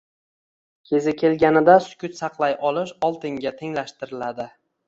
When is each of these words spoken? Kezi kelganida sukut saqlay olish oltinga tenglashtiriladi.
Kezi 0.91 1.13
kelganida 1.23 1.77
sukut 1.89 2.17
saqlay 2.21 2.57
olish 2.71 2.97
oltinga 3.11 3.55
tenglashtiriladi. 3.63 4.53